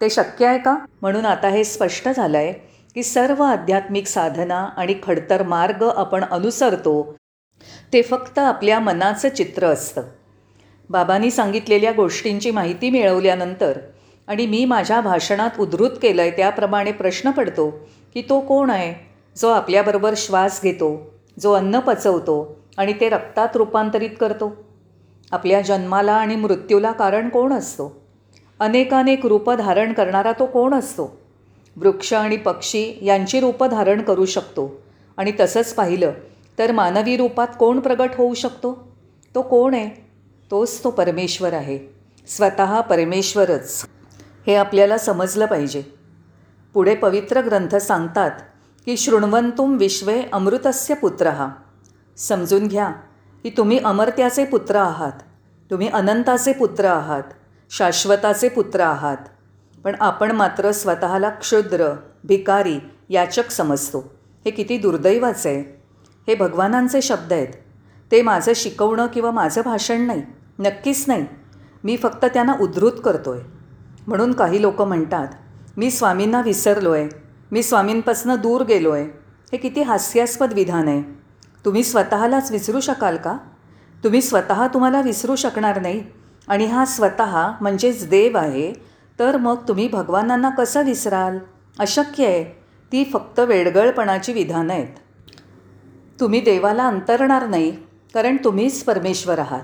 ते 0.00 0.10
शक्य 0.10 0.46
आहे 0.46 0.58
का? 0.58 0.76
म्हणून 1.02 1.26
आता 1.26 1.48
हे 1.48 1.64
स्पष्ट 1.64 2.08
झालं 2.08 2.38
आहे 2.38 2.52
की 2.94 3.02
सर्व 3.02 3.42
आध्यात्मिक 3.42 4.06
साधना 4.06 4.68
आणि 4.76 4.94
खडतर 5.02 5.42
मार्ग 5.42 5.82
आपण 5.96 6.24
अनुसरतो 6.24 7.16
ते 7.92 8.02
फक्त 8.02 8.38
आपल्या 8.38 8.80
मनाचं 8.80 9.28
चित्र 9.28 9.66
असतं. 9.66 10.02
बाबांनी 10.90 11.30
सांगितलेल्या 11.30 11.92
गोष्टींची 11.92 12.50
माहिती 12.50 12.90
मिळवल्यानंतर 12.90 13.78
आणि 14.26 14.46
मी 14.46 14.64
माझ्या 14.64 15.00
भाषणात 15.00 15.60
उद्धृत 15.60 15.98
केलं 16.02 16.22
आहे 16.22 16.30
त्याप्रमाणे 16.30 16.92
प्रश्न 16.92 17.30
पडतो 17.30 17.70
की 18.14 18.22
तो 18.28 18.40
कोण 18.40 18.70
आहे? 18.70 19.15
जो 19.36 19.48
आपल्याबरोबर 19.48 20.14
श्वास 20.16 20.60
घेतो 20.62 21.14
जो 21.40 21.52
अन्न 21.52 21.78
पचवतो 21.78 22.60
आणि 22.76 22.92
ते 23.00 23.08
रक्तात 23.08 23.48
रूपांतरित 23.54 24.10
करतो. 24.20 24.56
आपल्या 25.32 25.60
जन्माला 25.60 26.12
आणि 26.12 26.36
मृत्यूला 26.36 26.92
कारण 26.92 27.28
कोण 27.28 27.52
असतो? 27.52 28.06
अनेकानेक 28.60 29.26
रूपं 29.26 29.54
धारण 29.54 29.92
करणारा 29.92 30.32
तो 30.32 30.46
कोण 30.46 30.74
असतो? 30.74 31.20
वृक्ष 31.76 32.14
आणि 32.14 32.36
पक्षी 32.36 32.98
यांची 33.02 33.40
रूपं 33.40 33.68
धारण 33.68 34.02
करू 34.02 34.24
शकतो. 34.24 34.82
आणि 35.16 35.32
तसंच 35.40 35.74
पाहिलं 35.74 36.12
तर 36.58 36.72
मानवी 36.72 37.16
रूपात 37.16 37.46
कोण 37.58 37.80
प्रगट 37.80 38.10
होऊ 38.18 38.34
शकतो? 38.34 38.92
तो 39.34 39.42
कोण 39.42 39.74
आहे? 39.74 40.06
तोच 40.50 40.84
तो 40.84 40.90
परमेश्वर 40.90 41.52
आहे. 41.52 41.78
स्वतः 42.26 42.80
परमेश्वरच. 42.80 43.86
हे 44.46 44.54
आपल्याला 44.54 44.98
समजलं 44.98 45.46
पाहिजे. 45.46 45.82
पुढे 46.74 46.94
पवित्र 46.94 47.40
ग्रंथ 47.40 47.76
सांगतात 47.76 48.30
की 48.86 48.96
शृण्वंतुम 48.96 49.76
विश्वे 49.76 50.22
अमृतस्य 50.32 50.94
पुत्र. 50.94 51.26
हा 51.26 51.48
समजून 52.16 52.66
घ्या 52.66 52.90
की 53.42 53.50
तुम्ही 53.50 53.78
अमर्त्याचे 53.78 54.44
पुत्र 54.44 54.76
आहात. 54.76 55.12
तुम्ही 55.70 55.88
अनंताचे 55.88 56.52
पुत्र 56.52 56.84
आहात. 56.84 57.22
शाश्वताचे 57.70 58.48
पुत्र 58.48 58.80
आहात. 58.80 59.16
पण 59.84 59.94
आपण 60.00 60.32
मात्र 60.32 60.72
स्वतःला 60.72 61.28
क्षुद्र 61.28 61.92
भिकारी 62.24 62.78
याचक 63.08 63.50
समजतो. 63.50 64.00
हे 64.44 64.50
किती 64.50 64.78
दुर्दैवाचं 64.78 65.48
आहे. 65.48 65.82
हे 66.28 66.34
भगवानांचे 66.34 67.02
शब्द 67.02 67.32
आहेत. 67.32 67.48
ते 68.12 68.22
माझं 68.22 68.52
शिकवणं 68.56 69.06
किंवा 69.06 69.30
माझं 69.30 69.62
भाषण 69.64 70.00
नाही. 70.00 70.22
नक्कीच 70.58 71.04
नाही. 71.06 71.26
मी 71.84 71.96
फक्त 71.96 72.24
त्यांना 72.24 72.54
उद्धृत 72.60 72.92
करतो 73.04 73.32
आहे 73.32 73.42
म्हणून 74.06 74.32
काही 74.32 74.62
लोक 74.62 74.82
म्हणतात 74.82 75.28
मी 75.76 75.90
स्वामींना 75.90 76.40
विसरलो 76.40 76.92
आहे 76.92 77.25
मी 77.52 77.62
स्वामींपासून 77.62 78.34
दूर 78.36 78.62
गेलो 78.62 78.90
आहे 78.90 79.04
हे 79.52 79.56
किती 79.56 79.82
हास्यास्पद 79.82 80.52
विधान 80.52 80.88
आहे. 80.88 81.02
तुम्ही 81.64 81.82
स्वतःलाच 81.84 82.50
विसरू 82.52 82.80
शकाल 82.80 83.16
का? 83.16 83.36
तुम्ही 84.04 84.22
स्वतः 84.22 84.66
तुम्हाला 84.66 85.00
विसरू 85.00 85.36
शकणार 85.36 85.80
नाही. 85.80 86.02
आणि 86.48 86.66
हा 86.66 86.84
स्वतः 86.84 87.52
म्हणजेच 87.60 88.08
देव 88.08 88.38
आहे 88.38 88.72
तर 89.18 89.36
मग 89.36 89.56
तुम्ही 89.68 89.88
भगवानांना 89.88 90.50
कसं 90.50 90.84
विसराल? 90.84 91.38
अशक्य 91.78 92.26
आहे. 92.26 92.44
ती 92.92 93.04
फक्त 93.04 93.40
वेडगळपणाची 93.40 94.32
विधानं 94.32 94.72
आहेत. 94.72 94.88
तुम्ही 96.20 96.40
देवाला 96.40 96.86
अंतरणार 96.86 97.46
नाही 97.46 97.70
कारण 98.14 98.36
तुम्हीच 98.44 98.84
परमेश्वर 98.84 99.38
आहात. 99.38 99.62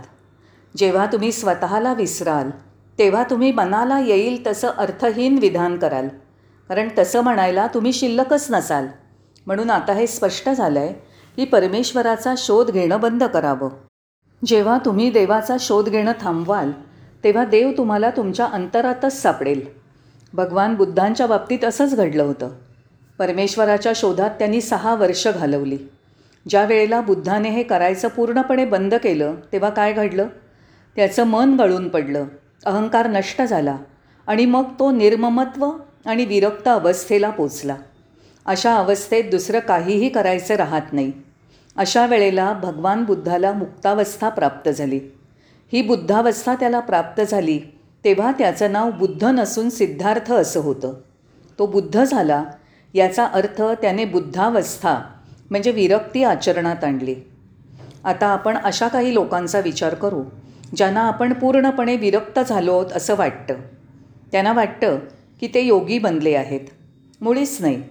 जेव्हा 0.76 1.06
तुम्ही 1.06 1.32
स्वतःला 1.32 1.94
विसराल 1.94 2.50
तेव्हा 2.98 3.22
तुम्ही 3.22 3.52
मनाला 3.52 3.98
येईल 3.98 4.46
तसं 4.46 4.68
अर्थहीन 4.68 5.38
विधान 5.38 5.76
कराल. 5.78 6.08
कारण 6.72 6.88
तसं 6.98 7.20
म्हणायला 7.20 7.66
तुम्ही 7.66 7.92
शिल्लकच 7.92 8.46
नसाल. 8.50 8.86
म्हणून 9.46 9.70
आता 9.70 9.92
हे 9.92 10.06
स्पष्ट 10.06 10.48
झालं 10.48 10.78
आहे 10.80 10.92
की 11.36 11.44
परमेश्वराचा 11.44 12.34
शोध 12.38 12.70
घेणं 12.70 13.00
बंद 13.00 13.24
करावं. 13.24 13.70
जेव्हा 14.46 14.78
तुम्ही 14.84 15.10
देवाचा 15.10 15.56
शोध 15.60 15.88
घेणं 15.88 16.12
थांबवाल 16.20 16.70
तेव्हा 17.24 17.44
देव 17.44 17.72
तुम्हाला 17.78 18.10
तुमच्या 18.10 18.46
अंतरातच 18.46 19.22
सापडेल. 19.22 19.60
भगवान 20.32 20.74
बुद्धांच्या 20.74 21.26
बाबतीत 21.26 21.64
असंच 21.64 21.96
घडलं 21.96 22.22
होतं. 22.22 22.50
परमेश्वराच्या 23.18 23.92
शोधात 23.96 24.30
त्यांनी 24.30 24.60
सहा 24.60 24.94
वर्ष 24.94 25.28
घालवली. 25.28 25.78
ज्या 26.48 26.64
वेळेला 26.64 27.00
बुद्धाने 27.00 27.50
हे 27.50 27.62
करायचं 27.62 28.08
पूर्णपणे 28.08 28.64
बंद 28.64 28.94
केलं 28.94 29.34
तेव्हा 29.52 29.70
काय 29.70 29.92
घडलं? 29.92 30.26
त्याचं 30.96 31.24
मन 31.24 31.56
गळून 31.56 31.88
पडलं 31.88 32.24
अहंकार 32.66 33.06
नष्ट 33.06 33.42
झाला 33.42 33.76
आणि 34.26 34.46
मग 34.46 34.64
तो 34.78 34.90
निर्ममत्व 34.90 35.70
आणि 36.06 36.24
विरक्त 36.24 36.68
अवस्थेला 36.68 37.30
पोचला. 37.30 37.76
अशा 38.46 38.74
अवस्थेत 38.76 39.24
दुसरं 39.30 39.58
काहीही 39.58 40.08
करायचं 40.08 40.54
राहत 40.54 40.92
नाही. 40.92 41.12
अशा 41.76 42.06
वेळेला 42.06 42.52
भगवान 42.52 43.04
बुद्धाला 43.04 43.52
मुक्तावस्था 43.52 44.28
प्राप्त 44.28 44.70
झाली. 44.70 45.00
ही 45.72 45.82
बुद्धावस्था 45.82 46.54
त्याला 46.54 46.80
प्राप्त 46.80 47.22
झाली 47.22 47.58
तेव्हा 48.04 48.32
त्याचं 48.32 48.72
नाव 48.72 48.90
बुद्ध 48.90 49.24
नसून 49.24 49.70
सिद्धार्थ 49.70 50.32
असं 50.32 50.60
होतं. 50.60 50.92
तो 51.58 51.66
बुद्ध 51.66 52.04
झाला 52.04 52.44
याचा 52.94 53.24
अर्थ 53.24 53.62
त्याने 53.62 54.04
बुद्धावस्था 54.04 54.98
म्हणजे 55.50 55.70
विरक्ती 55.70 56.24
आचरणात 56.24 56.84
आणली. 56.84 57.14
आता 58.04 58.26
आपण 58.26 58.56
अशा 58.56 58.88
काही 58.88 59.14
लोकांचा 59.14 59.60
विचार 59.60 59.94
करू 59.94 60.22
ज्यांना 60.76 61.00
आपण 61.00 61.32
पूर्णपणे 61.32 61.96
विरक्त 61.96 62.40
झालो 62.48 62.72
आहोत 62.72 62.92
असं 62.92 63.14
वाटतं. 63.16 63.54
त्यांना 64.32 64.52
वाटतं 64.52 64.98
की 65.42 65.48
ते 65.54 65.60
योगी 65.60 65.98
बनले 65.98 66.34
आहेत. 66.34 66.60
मुळीच 67.20 67.56
नाही. 67.60 67.82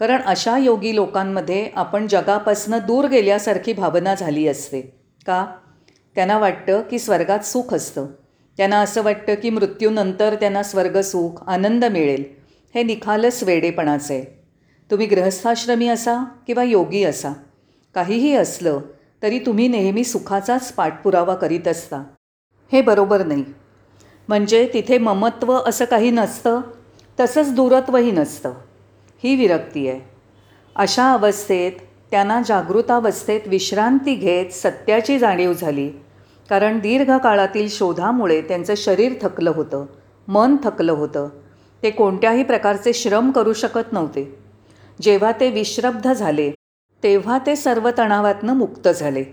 कारण 0.00 0.22
अशा 0.22 0.58
योगी 0.58 0.94
लोकांमध्ये 0.94 1.70
आपण 1.74 2.06
जगापासनं 2.06 2.78
दूर 2.86 3.08
गेल्यासारखी 3.08 3.72
भावना 3.72 4.14
झाली 4.14 4.48
असते. 4.48 4.80
का? 5.26 5.46
त्यांना 6.14 6.38
वाटतं 6.38 6.82
की 6.90 6.98
स्वर्गात 6.98 7.38
सुख 7.38 7.74
असतं. 7.74 8.06
त्यांना 8.56 8.78
असं 8.80 9.02
वाटतं 9.02 9.34
की 9.34 9.50
मृत्यूनंतर 9.50 10.34
त्यांना 10.34 10.62
स्वर्गसुख 10.62 11.30
आनंद 11.46 11.84
मिळेल. 11.84 12.24
हे 12.74 12.82
निखालस 12.82 13.42
वेडेपणाचं 13.42 14.14
आहे. 14.14 14.44
तुम्ही 14.90 15.06
गृहस्थाश्रमी 15.06 15.88
असा 15.88 16.24
किंवा 16.46 16.62
योगी 16.62 17.04
असा. 17.04 17.32
काहीही 17.94 18.34
असलं 18.34 18.80
तरी 19.22 19.38
तुम्ही 19.38 19.68
नेहमी 19.68 20.04
सुखाचाच 20.04 20.72
पाठपुरावा 20.72 21.34
करीत 21.34 21.68
असता. 21.68 22.02
हे 22.72 22.82
बरोबर 22.82 23.24
नाही. 23.24 23.44
म्हणजे 24.28 24.70
तिथे 24.74 24.98
ममत्व 24.98 25.58
असं 25.66 25.84
काही 25.84 26.10
नसतं. 26.10 26.60
तसंच 27.20 27.54
दूरत्वही 27.54 28.10
नसतं. 28.10 28.52
ही 29.24 29.34
विरक्ती 29.34 29.88
आहे. 29.88 30.00
अशा 30.76 31.12
अवस्थेत 31.12 31.72
त्यांना 32.10 32.42
जागृतावस्थेत 32.46 33.40
विश्रांती 33.46 34.14
घेत 34.14 34.50
सत्याची 34.50 35.18
जाणीव 35.18 35.52
झाली. 35.52 35.88
कारण 36.50 36.78
दीर्घकाळातील 36.78 37.68
शोधामुळे 37.68 38.40
त्यांचं 38.42 38.74
शरीर 38.76 39.12
थकलं 39.22 39.50
होतं 39.50 39.86
मन 40.28 40.56
थकलं 40.64 40.92
होतं. 40.92 41.28
ते 41.82 41.90
कोणत्याही 41.90 42.44
प्रकारचे 42.44 42.92
श्रम 42.92 43.30
करू 43.30 43.52
शकत 43.52 43.92
नव्हते. 43.92 44.38
जेव्हा 45.02 45.32
ते 45.32 45.50
विश्रब्ध 45.50 46.12
झाले 46.12 46.50
तेव्हा 47.02 47.38
ते 47.46 47.56
सर्व 47.56 47.90
तणावातनं 47.98 48.56
मुक्त 48.56 48.88
झाले. 48.88 49.24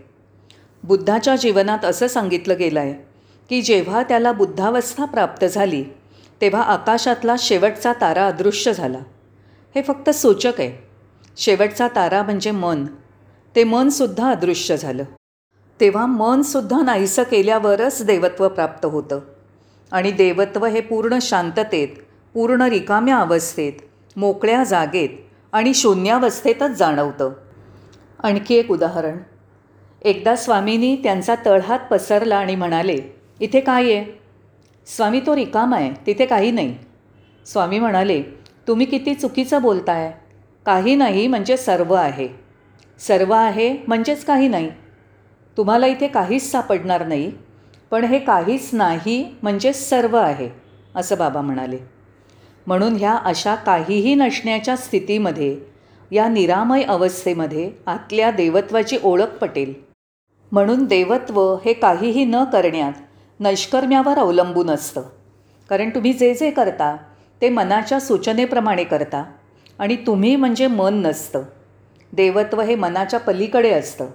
बुद्धाच्या 0.84 1.36
जीवनात 1.36 1.86
असं 1.86 2.08
सांगितलं 2.08 2.58
गेलं 2.60 2.80
आहे 2.80 2.94
की 3.50 3.62
जेव्हा 3.62 4.04
त्याला 4.04 4.32
बुद्धावस्था 4.32 5.06
प्राप्त 5.06 5.46
झाली 5.46 5.84
तेव्हा 6.42 6.62
आकाशातला 6.62 7.36
शेवटचा 7.40 7.94
तारा 7.94 8.28
अदृश्य 8.28 8.74
झाला. 8.74 8.98
हे 9.76 9.82
फक्त 9.82 10.10
सूचक 10.10 10.54
आहे. 10.60 10.88
शेवटचा 11.38 11.88
तारा 11.88 12.24
म्हणजे 12.24 12.52
मन. 12.52 12.86
ते 13.56 13.64
मनसुद्धा 13.64 14.30
अदृश्य 14.30 14.78
झालं. 14.78 15.04
तेव्हा 15.80 16.06
मनसुद्धा 16.06 16.82
नाहीसं 16.82 17.24
केल्यावरच 17.24 18.06
देवत्व 18.06 18.50
प्राप्त 18.50 18.86
होतं. 18.86 19.20
आणि 19.92 20.12
देवत्व 20.12 20.66
हे 20.66 20.82
पूर्ण 20.82 21.18
शांततेत 21.22 21.88
पूर्ण 22.34 22.62
रिकाम्या 22.62 23.18
अवस्थेत 23.18 23.74
मोकळ्या 24.18 24.64
जागेत 24.64 25.10
आणि 25.52 25.74
शून्यावस्थेतच 25.74 26.70
जाणवतं. 26.70 27.32
आणखी 28.24 28.56
एक 28.56 28.72
उदाहरण. 28.72 29.18
एकदा 30.02 30.36
स्वामींनी 30.36 30.96
त्यांचा 30.96 31.36
तळहात 31.46 31.80
पसरला 31.92 32.38
आणि 32.38 32.56
म्हणाले 32.56 33.00
इथे 33.40 33.60
काय 33.60 33.84
आहे? 33.84 34.25
स्वामी 34.88 35.20
तो 35.20 35.36
रिकामा 35.36 35.76
आहे 35.76 35.92
तिथे 36.08 36.26
काही 36.26 36.52
नाही. 36.52 36.76
स्वामी 37.46 37.80
म्हणाले 37.80 38.22
तुम्ही 38.68 38.86
किती 38.86 39.14
चुकीचं 39.14 39.62
बोलताय. 39.62 40.12
काही 40.66 40.96
नाही 40.96 41.28
म्हणजे 41.28 41.58
सर्व 41.58 41.94
आहे. 41.94 42.28
सर्व 43.00 43.34
आहे 43.34 43.78
म्हणजेच 43.88 44.26
काही 44.26 44.48
नाही. 44.48 44.70
तुम्हाला 45.58 45.88
इथे 45.88 46.08
काहीच 46.08 46.52
सापडणार 46.52 47.06
नाही. 47.08 47.32
पण 47.92 48.04
हे 48.04 48.20
काहीच 48.20 48.70
नाही 48.74 49.26
म्हणजेच 49.42 49.90
सर्व 49.90 50.16
आहे 50.16 50.50
असं 50.96 51.18
बाबा 51.18 51.42
म्हणाले. 51.42 51.78
म्हणून 52.68 52.96
ह्या 52.96 53.14
अशा 53.14 53.56
काहीही 53.56 54.16
नसण्याच्या 54.16 54.76
स्थितीमध्ये 54.76 55.58
या 56.12 56.28
निरामय 56.28 56.84
अवस्थेमध्ये 56.84 57.72
आतल्या 57.88 58.32
देवत्वाची 58.32 58.98
ओळख 59.04 59.38
पटेल. 59.42 59.74
म्हणून 60.52 60.86
देवत्व 60.86 61.56
हे 61.66 61.74
काहीही 61.74 62.26
न 62.26 62.44
करण्यात 62.44 62.94
नैष्कर्म्यावर 63.40 64.18
अवलंबून 64.18 64.70
असतं. 64.70 65.02
कारण 65.70 65.90
तुम्ही 65.90 66.14
जे 66.14 66.34
जे 66.34 66.52
करता 66.52 66.98
ते 67.42 67.50
मनाच्या 67.50 68.00
सूचनेप्रमाणे 68.00 68.84
करता 68.84 69.24
आणि 69.80 69.96
तुम्ही 69.96 70.36
म्हणजे 70.36 70.68
मन 70.68 70.94
नसतं. 70.94 71.44
देवत्व 72.14 72.62
हे 72.62 72.76
मनाच्या 72.76 73.20
पलीकडे 73.20 73.70
असतं. 73.70 74.06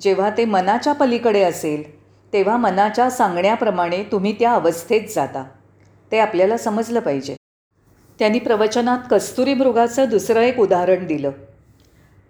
जेव्हा 0.00 0.30
ते 0.30 0.44
मनाच्या 0.44 0.92
पलीकडे 0.92 1.42
असेल 1.42 1.96
तेव्हा 2.32 2.56
मनाच्या 2.56 3.10
सांगण्याप्रमाणे 3.10 4.02
तुम्ही 4.02 4.32
त्या 4.32 4.52
अवस्थेत 4.52 5.00
जाता. 5.14 5.44
ते 6.12 6.18
आपल्याला 6.18 6.56
समजलं 6.56 7.00
पाहिजे. 7.00 7.36
त्यांनी 8.18 8.38
प्रवचनात 8.38 8.98
कस्तुरी 9.10 9.54
मृगाचं 9.54 10.04
दुसरं 10.08 10.40
एक 10.40 10.58
उदाहरण 10.58 11.06
दिलं. 11.06 11.30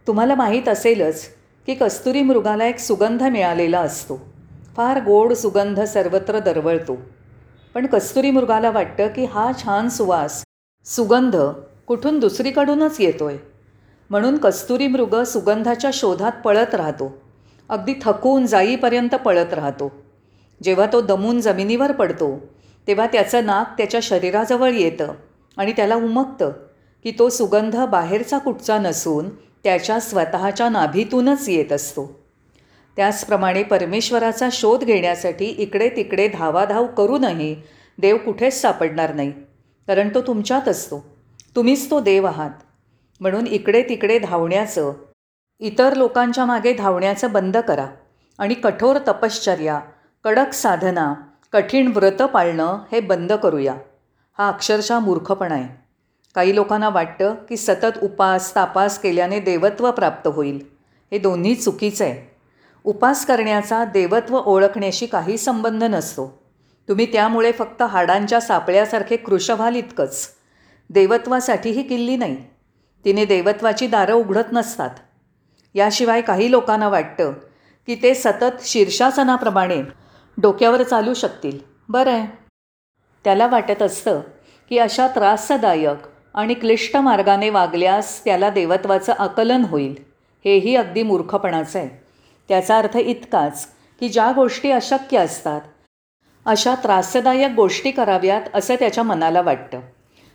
तुम्हाला 0.07 0.35
माहीत 0.35 0.69
असेलच 0.69 1.25
की 1.67 1.75
कस्तुरी 1.75 2.23
मृगाला 2.23 2.65
एक 2.65 2.79
सुगंध 2.79 3.23
मिळालेला 3.23 3.81
असतो. 3.81 4.36
फार 4.77 5.03
गोड 5.03 5.33
सुगंध 5.33 5.81
सर्वत्र 5.81 6.39
दरवळतो. 6.39 6.97
पण 7.75 7.87
कस्तुरी 7.87 8.31
मृगाला 8.31 8.71
वाटतं 8.71 9.09
की 9.09 9.25
हा 9.25 9.53
छान 9.63 9.89
सुवास 9.89 10.45
सुगंध 10.85 11.37
कुठून 11.87 12.19
दुसरीकडूनच 12.19 12.97
येतोय. 13.01 13.37
म्हणून 14.11 14.37
कस्तुरी 14.37 14.87
मृग 14.87 15.23
सुगंधाच्या 15.23 15.91
शोधात 15.93 16.33
पळत 16.45 16.75
राहतो. 16.75 17.19
अगदी 17.69 17.95
थकून 18.03 18.47
जाईपर्यंत 18.47 19.15
पळत 19.15 19.55
राहतो. 19.55 19.93
जेव्हा 20.63 20.87
तो 20.93 21.01
दमून 21.01 21.41
जमिनीवर 21.41 21.93
पडतो 21.93 22.39
तेव्हा 22.89 23.07
त्याचं 23.07 23.47
नाक 23.47 23.77
त्याच्या 23.79 24.01
शरीराजवळ 24.03 24.71
येतं 24.71 25.13
आणि 25.57 25.73
त्याला 25.73 25.95
उमगतं 25.95 26.53
की 27.03 27.13
तो 27.19 27.29
सुगंध 27.29 27.77
बाहेरचा 27.77 28.39
कुठचा 28.39 28.79
नसून 28.79 29.29
त्याच्या 29.65 30.01
स्वतःच्या 30.01 30.69
नाभीतूनच 30.69 31.49
येत 31.49 31.73
असतो. 31.73 32.26
त्याचप्रमाणे 32.97 33.63
परमेश्वराचा 33.63 34.49
शोध 34.53 34.85
घेण्यासाठी 34.85 35.45
इकडे 35.45 35.89
तिकडे 35.89 36.29
धावाधाव 36.29 36.87
करूनही 36.87 37.63
देव 37.99 38.17
कुठेच 38.17 38.61
सापडणार 38.61 39.15
नाही 39.15 39.31
कारण 39.87 40.09
तो 40.09 40.21
तुमच्यात 40.21 40.69
असतो. 40.69 41.17
तुम्हीच 41.57 41.91
तो 41.91 42.01
देव 42.01 42.27
आहात. 42.27 42.51
म्हणून 43.21 43.47
इकडे 43.47 43.83
तिकडे 43.83 44.19
धावण्याचं 44.19 44.93
इतर 45.59 45.95
लोकांच्या 45.95 46.45
मागे 46.45 46.73
धावण्याचं 46.73 47.33
बंद 47.33 47.57
करा 47.57 47.87
आणि 48.39 48.55
कठोर 48.55 48.99
तपश्चर्या 48.99 49.81
कडक 50.25 50.53
साधना 50.53 51.15
कठीण 51.53 51.93
व्रत 51.97 52.23
पाळणं 52.23 52.79
हे 52.93 53.01
बंद 53.01 53.33
करूया. 53.33 53.75
हा 54.39 54.49
अक्षरशः 54.49 54.99
मूर्खपणा 54.99 55.55
आहे. 55.55 55.83
काही 56.35 56.55
लोकांना 56.55 56.89
वाटतं 56.89 57.35
की 57.49 57.57
सतत 57.57 57.99
उपास 58.03 58.55
तापास 58.55 58.99
केल्याने 58.99 59.41
देवत्व 59.41 59.91
प्राप्त 59.91 60.29
होईल. 60.29 60.67
हे 61.13 61.19
दोन्ही 61.19 61.55
चुकीचं 61.55 62.05
आहे. 62.05 62.36
उपास 62.87 63.27
करण्याचा 63.27 63.85
देवत्व 63.85 64.37
ओळखण्याशी 64.37 65.07
काही 65.07 65.39
संबंध 65.39 65.85
नसतो. 65.85 66.43
तुम्ही 66.89 67.13
त्यामुळे 67.13 67.53
फक्त 67.53 67.83
हाडांच्या 67.83 68.41
सापळ्यासारखे 68.41 69.17
कृश 69.17 69.51
व्हाल 69.51 69.77
इतकंच. 69.77 70.29
देवत्वासाठीही 70.91 71.83
किल्ली 71.83 72.17
नाही. 72.17 72.37
तिने 73.05 73.25
देवत्वाची 73.25 73.87
दारं 73.87 74.15
उघडत 74.15 74.53
नसतात. 74.53 74.91
याशिवाय 75.75 76.21
काही 76.21 76.51
लोकांना 76.51 76.89
वाटतं 76.89 77.33
की 77.87 77.95
ते 78.03 78.15
सतत 78.15 78.63
शीर्षासनाप्रमाणे 78.63 79.83
डोक्यावर 80.39 80.83
चालू 80.83 81.15
शकतील. 81.15 81.59
बरं. 81.89 82.11
आहे 82.11 82.27
त्याला 83.25 83.47
वाटत 83.47 83.83
असतं 83.83 84.21
की 84.69 84.79
अशा 84.79 85.09
त्रासदायक 85.09 86.07
आणि 86.35 86.55
क्लिष्ट 86.55 86.97
मार्गाने 86.97 87.51
वागल्यास 87.51 88.25
त्याला 88.25 88.51
देवत्वाचं 88.51 89.13
आकलन 89.19 89.65
होईल. 89.65 89.95
हेही 90.45 90.77
अगदी 90.77 91.03
मूर्खपणाचं 91.03 91.79
आहे. 91.79 92.06
त्याचा 92.49 92.79
अर्थ 92.79 92.97
इतकाच 92.97 93.67
की 94.01 94.09
ज्या 94.09 94.33
गोष्टी 94.33 94.71
अशक्य 94.71 95.19
असतात 95.19 95.61
अशा 96.47 96.75
त्रासदायक 96.75 97.51
गोष्टी 97.51 97.91
कराव्यात 97.91 98.41
असं 98.55 98.75
त्याच्या 98.75 99.05
मनाला 99.05 99.41
वाटतं. 99.43 99.81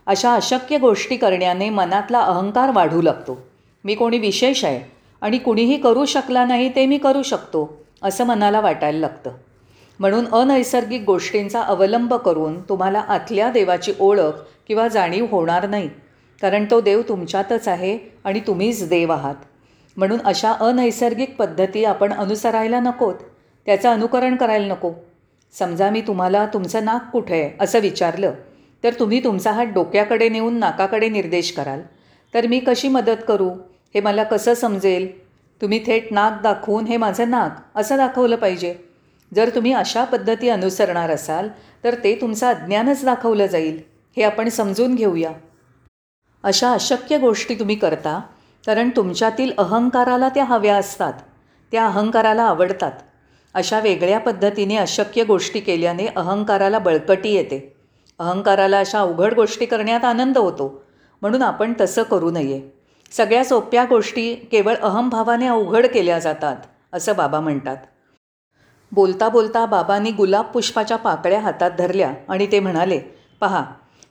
अशा 0.08 0.34
अशक्य 0.34 0.78
गोष्टी 0.78 1.18
करण्याने 1.18 1.70
मनातला 1.70 2.20
अहंकार 2.20 2.72
वाढू 2.72 3.02
लागतो. 3.02 3.38
मी 3.84 3.96
कोणी 3.96 4.18
विशेष 4.18 4.66
आहे 4.66 4.82
आणि 5.22 5.38
कुणीही 5.38 5.78
करू 5.78 6.06
शकला 6.06 6.46
नाही 6.46 6.76
ते 6.76 6.86
मी 6.86 6.98
करू 6.98 7.22
शकतो 7.24 7.70
असं 8.04 8.26
मनाला 8.26 8.60
वाटायला 8.62 9.00
लागतं. 9.00 9.32
म्हणून 10.00 10.28
अनैसर्गिक 10.28 11.04
गोष्टींचा 11.04 11.62
अवलंब 11.62 12.14
करून 12.14 12.60
तुम्हाला 12.62 13.00
आतल्या 13.00 13.50
देवाची 13.50 13.94
ओळख 14.00 14.44
किंवा 14.68 14.88
जाणीव 14.88 15.26
होणार 15.32 15.68
नाही 15.70 15.90
कारण 16.42 16.66
तो 16.72 16.82
देव 16.82 17.02
तुमच्यातच 17.02 17.68
आहे 17.68 17.98
आणि 18.24 18.40
तुम्हीच 18.40 18.88
देव 18.90 19.12
आहात. 19.12 19.36
म्हणून 19.98 20.20
अशा 20.26 20.52
अनैसर्गिक 20.52 21.36
पद्धती 21.36 21.86
आपण 21.86 22.14
अनुसरायला 22.14 22.80
नकोत. 22.80 23.16
त्याचं 23.66 23.90
अनुकरण 23.90 24.36
करायला 24.36 24.74
नको. 24.74 24.92
समजा 25.54 25.90
मी 25.90 26.02
तुम्हाला 26.02 26.46
तुमचं 26.46 26.86
नाक 26.86 27.12
कुठे 27.12 27.42
आहे 27.42 27.52
असं 27.60 27.80
विचारलं 27.80 28.34
तर 28.84 28.94
तुम्ही 29.00 29.24
तुमचा 29.24 29.52
हात 29.52 29.66
डोक्याकडे 29.66 30.30
नेऊन 30.30 30.58
नाकाकडे 30.58 31.10
निर्देश 31.10 31.52
कराल. 31.52 31.82
तर 32.34 32.48
मी 32.48 32.60
कशी 32.60 32.88
मदत 32.88 33.24
करू? 33.28 33.50
हे 33.96 34.02
मला 34.02 34.24
कसं 34.24 34.54
समजेल? 34.54 35.08
तुम्ही 35.62 35.80
थेट 35.86 36.14
नाक 36.14 36.42
दाखवून 36.42 36.86
हे 36.86 36.98
माझं 36.98 37.30
नाक 37.30 37.60
असं 37.76 37.98
दाखवलं 37.98 38.36
पाहिजे. 38.36 38.76
जर 39.36 39.50
तुम्ही 39.56 39.74
अशा 39.74 40.04
पद्धती 40.04 40.50
अनुसरणार 40.50 41.10
असाल 41.10 41.50
तर 41.84 41.96
ते 42.04 42.16
तुमचं 42.22 42.48
अज्ञानच 42.48 43.06
दाखवलं 43.06 43.46
जाईल. 43.46 43.80
हे 44.18 44.24
आपण 44.24 44.50
समजून 44.50 44.96
घेऊया. 44.96 45.32
अशा 46.44 46.72
अशक्य 46.74 47.18
गोष्टी 47.18 47.56
तुम्ही 47.56 47.76
करता 47.76 48.22
कारण 48.66 48.90
तुमच्यातील 48.90 49.52
अहंकाराला 49.58 50.30
त्या 50.30 50.44
हव्या 50.44 50.76
असतात. 50.76 51.14
त्या 51.72 51.86
अहंकाराला 51.86 52.44
आवडतात. 52.44 52.92
अशा 53.54 53.80
वेगळ्या 53.80 54.20
पद्धतीने 54.20 54.76
अशक्य 54.76 55.24
गोष्टी 55.24 55.60
केल्याने 55.60 56.08
अहंकाराला 56.08 56.80
बळकटी 56.80 57.30
येते. 57.30 57.76
अहंकाराला 58.20 58.80
अशा 58.80 59.00
अवघड 59.00 59.34
गोष्टी 59.34 59.66
करण्यात 59.66 60.06
आनंद 60.06 60.38
होतो. 60.38 60.84
म्हणून 61.22 61.42
आपण 61.42 61.74
तसं 61.82 62.04
करू 62.04 62.32
नये. 62.32 62.62
सगळ्या 63.12 63.46
सोप्या 63.46 63.86
गोष्टी 63.86 64.36
केवळ 64.36 64.76
अहमभावाने 64.76 65.48
अवघड 65.48 65.86
केल्या 65.86 66.20
जातात 66.20 66.56
असं 66.94 67.14
बाबा 67.18 67.40
म्हणतात. 67.40 67.78
बोलता 68.92 69.30
बोलता 69.30 69.66
बाबांनी 69.66 70.12
गुलाब 70.12 70.46
पुष्पाच्या 70.46 70.98
पाकळ्या 70.98 71.40
हातात 71.40 71.72
धरल्या 71.72 72.14
आणि 72.30 72.48
ते 72.52 72.60
म्हणाले 72.60 73.00
पहा 73.40 73.66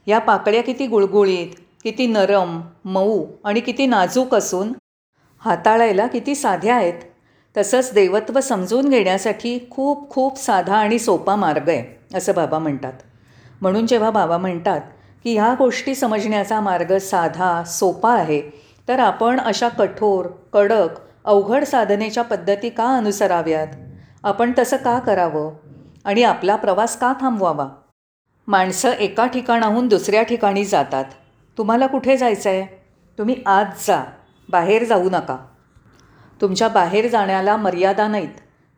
या 0.07 0.19
पाकळ्या 0.19 0.63
किती 0.63 0.87
गुळगुळीत 0.87 1.49
किती 1.85 2.07
नरम 2.07 2.61
मऊ 2.85 3.25
आणि 3.45 3.61
किती 3.61 3.87
नाजूक 3.87 4.35
असून 4.35 4.73
हाताळायला 5.41 6.07
किती 6.07 6.35
साध्या 6.35 6.75
आहेत. 6.77 6.95
तसंच 7.57 7.93
देवत्व 7.95 8.41
समजून 8.41 8.89
घेण्यासाठी 8.89 9.59
खूप 9.71 10.11
खूप 10.11 10.39
साधा 10.39 10.77
आणि 10.77 10.99
सोपा 10.99 11.37
मार्ग 11.37 11.69
आहे 11.69 12.17
असं 12.17 12.33
बाबा 12.37 12.59
म्हणतात. 12.59 12.93
म्हणून 13.61 13.87
जेव्हा 13.87 14.11
बाबा 14.11 14.39
म्हणतात 14.39 14.81
की 15.25 15.35
ह्या 15.35 15.55
गोष्टी 15.59 15.95
समजण्याचा 15.95 16.61
मार्ग 16.61 16.97
साधा 16.99 17.63
सोपा 17.65 18.15
आहे 18.15 18.43
तर 18.89 18.99
आपण 18.99 19.41
अशा 19.41 19.69
कठोर 19.69 20.27
कडक 20.53 20.89
अवघड 21.25 21.65
साधनेच्या 21.65 22.25
पद्धती 22.25 22.69
का 22.69 22.97
अनुसराव्यात? 22.97 23.67
आपण 24.25 24.53
तसं 24.59 24.77
का 24.77 24.99
करावं? 24.99 25.53
आणि 26.05 26.23
आपला 26.23 26.57
प्रवास 26.57 26.99
का 26.99 27.13
थांबवावा? 27.21 27.69
माणसं 28.49 28.91
एका 28.91 29.27
ठिकाणाहून 29.27 29.89
दुसऱ्या 29.89 30.23
ठिकाणी 30.23 30.65
जातात. 30.65 31.05
तुम्हाला 31.61 31.87
कुठे 31.87 32.17
जायचं 32.17 32.51
आहे 32.51 32.83
तुम्ही 33.19 33.37
आज 33.47 33.67
जा. 33.87 34.05
बाहेर 34.49 34.85
जाऊ 34.85 35.11
नका. 35.13 35.39
तुमच्या 36.41 36.69
बाहेर 36.69 37.09
जाण्याला 37.09 37.57
मर्यादा 37.57 38.09
नाहीत. 38.09 38.29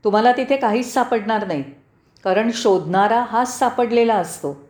तुम्हाला 0.05 0.33
तिथे 0.33 0.57
काहीच 0.57 0.95
सापडणार 0.95 1.47
नाही. 1.47 1.65
कारण 2.25 2.51
शोधणारा 2.55 3.25
हाच 3.29 3.59
सापडलेला 3.59 4.15
असतो. 4.15 4.69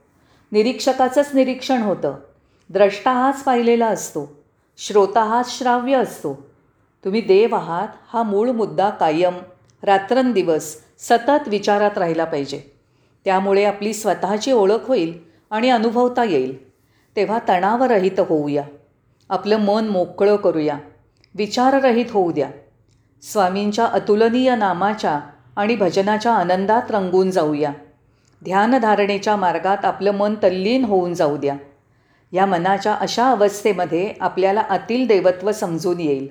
निरीक्षकाचंच 0.53 1.31
निरीक्षण 1.35 1.83
होतं. 1.83 2.15
द्रष्टा 2.71 3.13
हाच 3.13 3.45
पाहिलेला 3.45 3.87
असतो. 3.87 4.43
श्रोता 4.79 5.25
हाच 5.25 5.59
श्राव्य 5.59 5.97
असतो. 5.97 6.51
तुम्ही 7.05 7.21
देव 7.21 7.55
आहात 7.55 7.89
हा 8.13 8.23
मूळ 8.23 8.51
मुद्दा 8.51 8.91
कायम 8.91 9.35
रात्रंदिवस 9.83 10.77
सतत 10.99 11.49
विचारात 11.49 11.99
राहिला 11.99 12.25
पाहिजे. 12.25 12.63
त्यामुळे 13.25 13.65
आपली 13.65 13.95
स्वतःची 13.95 14.53
ओळख 14.53 14.89
होईल 14.89 15.21
आणि 15.51 15.71
अनुभवता 15.71 16.25
येईल. 16.25 16.72
तेव्हा 17.17 17.39
तणावरहित 17.49 18.21
होऊया. 18.21 18.63
आपलं 19.31 19.57
मन 19.57 19.89
मोकळं 19.89 20.37
करूया. 20.37 20.77
विचाररहित 21.35 22.07
होऊ 22.11 22.33
द्या 22.33 22.49
स्वामींच्या 23.23 23.85
अतुलनीय 23.87 24.55
नामाच्या 24.57 25.21
आणि 25.57 25.77
भजनाच्या 25.77 26.33
आनंदात 26.33 26.91
रंगून 26.91 27.31
जाऊया. 27.31 27.73
ध्यानधारणेच्या 28.45 29.37
मार्गात 29.37 29.85
आपलं 29.85 30.11
मन 30.11 30.35
तल्लीन 30.35 30.85
होऊन 30.85 31.15
जाऊ 31.15 31.37
द्या 31.37 31.55
या 32.33 32.47
मनाच्या 32.47 32.95
अशा 32.95 33.31
अवस्थेमध्ये 33.31 34.13
आपल्याला 34.21 34.61
आतील 34.61 35.07
देवत्व 35.07 35.53
समजून 35.53 36.01
येईल. 36.01 36.29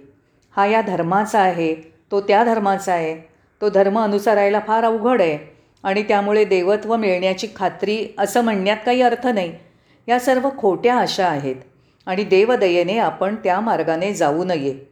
हा 0.55 0.65
या 0.65 0.81
धर्माचा 0.81 1.39
आहे 1.39 1.73
तो 2.11 2.21
त्या 2.21 2.43
धर्माचा 2.43 2.93
आहे. 2.93 3.15
तो 3.61 3.69
धर्म 3.69 3.99
अनुसरायला 3.99 4.59
फार 4.67 4.83
अवघड 4.83 5.21
आहे 5.21 5.37
आणि 5.83 6.03
त्यामुळे 6.03 6.45
देवत्व 6.45 6.95
मिळण्याची 6.95 7.47
खात्री 7.55 8.07
असं 8.17 8.41
म्हणण्यात 8.41 8.77
काही 8.85 9.01
अर्थ 9.01 9.27
नाही. 9.27 9.53
या 10.07 10.19
सर्व 10.19 10.49
खोट्या 10.57 10.95
आशा 10.95 11.27
आहेत 11.27 11.55
आणि 12.05 12.23
देवदयेने 12.23 12.97
आपण 12.97 13.35
त्या 13.35 13.59
मार्गाने 13.59 14.13
जाऊ 14.13 14.43
नये. 14.43 14.91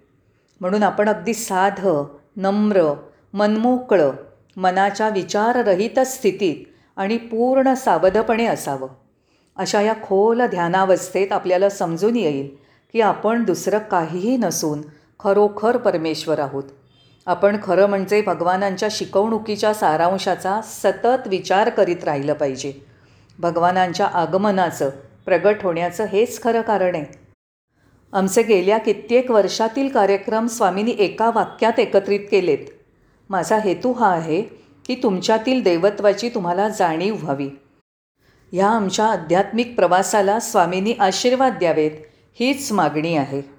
म्हणून 0.60 0.84
आपण 0.84 1.10
अगदी 1.10 1.34
साधं 1.34 2.06
नम्र 2.36 2.94
मनमोकळं 3.34 4.12
मनाच्या 4.58 5.10
विचाररहित 5.10 6.00
स्थितीत 6.00 6.66
आणि 6.98 7.18
पूर्ण 7.18 7.74
सावधपणे 7.74 8.46
असावं. 8.46 8.88
अशा 9.58 9.82
या 9.82 9.94
खोल 10.04 10.42
ध्यानावस्थेत 10.42 11.32
आपल्याला 11.32 11.70
समजून 11.70 12.16
येईल 12.16 12.50
की 12.94 13.02
आपण 13.02 13.44
दुसरं 13.44 13.78
काहीही 13.78 14.38
नसून 14.38 14.82
खरोखर 15.20 15.78
परमेश्वर 15.78 16.40
आहोत. 16.40 16.64
आपण 17.26 17.58
खरं 17.64 17.86
म्हणजे 17.86 18.22
भगवानांच्या 18.22 18.90
शिकवणुकीच्या 18.92 19.74
सारांशाचा 19.74 20.62
सतत 20.64 21.28
विचार 21.28 21.70
करीत 21.70 22.04
राहिलं 22.04 22.34
पाहिजे. 22.34 22.89
भगवानांच्या 23.40 24.06
आगमनाचं 24.06 24.90
प्रगट 25.26 25.56
होण्याचं 25.64 26.06
हेच 26.06 26.42
खरं 26.44 26.62
कारण 26.62 26.96
आहे. 26.96 27.06
आमचे 28.14 28.44
गेल्या 28.44 28.78
कित्येक 28.78 29.32
वर्षातील 29.32 29.88
कार्यक्रम 29.88 30.48
स्वामींनी 30.48 30.96
एका 31.00 31.32
वाक्यात 31.36 31.80
एकत्रित 31.80 32.20
केलेत. 32.32 32.66
माझा 33.30 33.58
हेतू 33.58 33.94
हा 33.94 34.10
आहे 34.10 34.42
की 34.86 35.00
तुमच्यातील 35.04 35.64
देवत्वाची 35.64 36.30
तुम्हाला 36.30 36.70
जाणीव 36.70 37.16
व्हावी. 37.16 37.50
ह्या 38.52 38.68
आमच्या 38.68 39.06
आध्यात्मिक 39.06 39.76
प्रवासाला 39.76 40.40
स्वामींनी 40.40 40.94
आशीर्वाद 40.94 41.54
द्यावेत 41.54 41.92
हीच 42.40 42.72
मागणी 42.72 43.16
आहे. 43.18 43.59